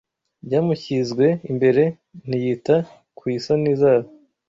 byamushyizwe 0.45 1.25
imbere 1.51 1.83
ntiyita 2.27 2.75
ku 3.17 3.23
isoni 3.35 3.71
zawo” 3.81 4.09